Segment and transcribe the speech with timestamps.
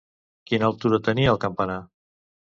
[0.51, 1.79] Quina altura tenia el campanar?